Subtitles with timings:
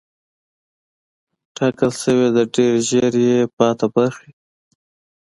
[1.55, 4.31] ټاکل شوې ده ډېر ژر یې پاتې برخې